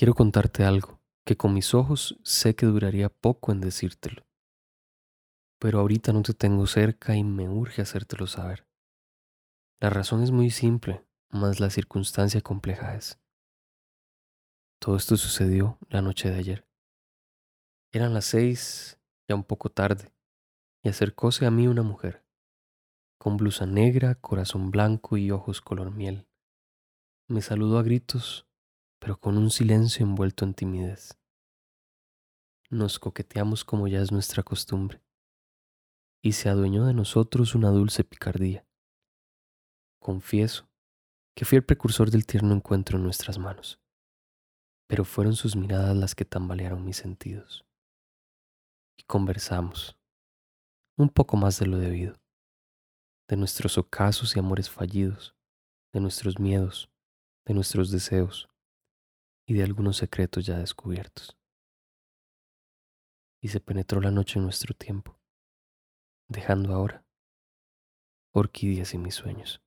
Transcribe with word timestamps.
Quiero 0.00 0.14
contarte 0.14 0.64
algo 0.64 0.98
que 1.26 1.36
con 1.36 1.52
mis 1.52 1.74
ojos 1.74 2.18
sé 2.24 2.56
que 2.56 2.64
duraría 2.64 3.10
poco 3.10 3.52
en 3.52 3.60
decírtelo. 3.60 4.26
Pero 5.58 5.78
ahorita 5.78 6.14
no 6.14 6.22
te 6.22 6.32
tengo 6.32 6.66
cerca 6.66 7.16
y 7.16 7.22
me 7.22 7.50
urge 7.50 7.82
hacértelo 7.82 8.26
saber. 8.26 8.66
La 9.78 9.90
razón 9.90 10.22
es 10.22 10.30
muy 10.30 10.48
simple, 10.48 11.04
más 11.28 11.60
la 11.60 11.68
circunstancia 11.68 12.40
compleja 12.40 12.94
es. 12.94 13.20
Todo 14.78 14.96
esto 14.96 15.18
sucedió 15.18 15.76
la 15.90 16.00
noche 16.00 16.30
de 16.30 16.38
ayer. 16.38 16.66
Eran 17.92 18.14
las 18.14 18.24
seis, 18.24 18.98
ya 19.28 19.34
un 19.34 19.44
poco 19.44 19.68
tarde, 19.68 20.14
y 20.82 20.88
acercóse 20.88 21.44
a 21.44 21.50
mí 21.50 21.66
una 21.66 21.82
mujer, 21.82 22.24
con 23.18 23.36
blusa 23.36 23.66
negra, 23.66 24.14
corazón 24.14 24.70
blanco 24.70 25.18
y 25.18 25.30
ojos 25.30 25.60
color 25.60 25.90
miel. 25.90 26.26
Me 27.28 27.42
saludó 27.42 27.78
a 27.78 27.82
gritos 27.82 28.49
pero 29.00 29.18
con 29.18 29.36
un 29.36 29.50
silencio 29.50 30.06
envuelto 30.06 30.44
en 30.44 30.54
timidez. 30.54 31.18
Nos 32.68 33.00
coqueteamos 33.00 33.64
como 33.64 33.88
ya 33.88 34.00
es 34.00 34.12
nuestra 34.12 34.44
costumbre, 34.44 35.02
y 36.22 36.32
se 36.32 36.48
adueñó 36.48 36.86
de 36.86 36.94
nosotros 36.94 37.54
una 37.54 37.70
dulce 37.70 38.04
picardía. 38.04 38.64
Confieso 39.98 40.68
que 41.34 41.44
fui 41.44 41.56
el 41.56 41.64
precursor 41.64 42.10
del 42.10 42.26
tierno 42.26 42.54
encuentro 42.54 42.98
en 42.98 43.04
nuestras 43.04 43.38
manos, 43.38 43.80
pero 44.86 45.04
fueron 45.04 45.34
sus 45.34 45.56
miradas 45.56 45.96
las 45.96 46.14
que 46.14 46.24
tambalearon 46.24 46.84
mis 46.84 46.98
sentidos. 46.98 47.64
Y 48.98 49.04
conversamos, 49.04 49.98
un 50.96 51.08
poco 51.08 51.38
más 51.38 51.58
de 51.58 51.66
lo 51.66 51.78
debido, 51.78 52.20
de 53.28 53.36
nuestros 53.36 53.78
ocasos 53.78 54.36
y 54.36 54.38
amores 54.38 54.68
fallidos, 54.68 55.34
de 55.92 56.00
nuestros 56.00 56.38
miedos, 56.38 56.90
de 57.46 57.54
nuestros 57.54 57.90
deseos, 57.90 58.50
y 59.50 59.54
de 59.54 59.64
algunos 59.64 59.96
secretos 59.96 60.46
ya 60.46 60.58
descubiertos. 60.58 61.36
Y 63.42 63.48
se 63.48 63.58
penetró 63.58 64.00
la 64.00 64.12
noche 64.12 64.38
en 64.38 64.44
nuestro 64.44 64.76
tiempo, 64.76 65.18
dejando 66.28 66.72
ahora 66.72 67.04
orquídeas 68.32 68.94
en 68.94 69.02
mis 69.02 69.16
sueños. 69.16 69.60